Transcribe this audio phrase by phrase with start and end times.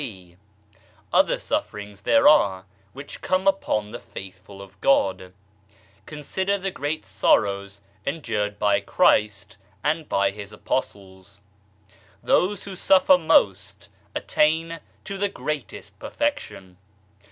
[0.01, 0.35] (b)
[1.13, 5.31] Other sufferings there are, which come upon the Faithful of God.
[6.07, 11.39] Consider the great sorrows endured by Christ, and by His Apostles!
[12.23, 16.77] Those who suffer most, attain to the greatest perfec tion.